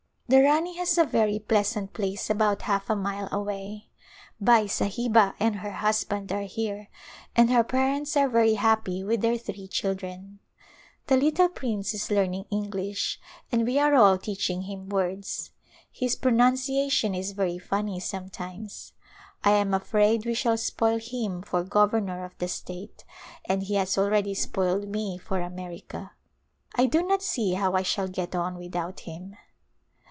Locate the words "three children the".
9.37-11.17